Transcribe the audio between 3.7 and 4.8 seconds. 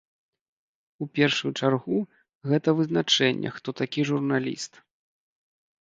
такі журналіст.